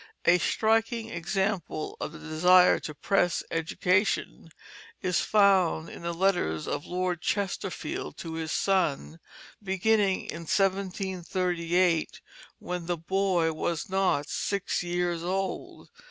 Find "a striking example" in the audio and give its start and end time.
0.25-1.95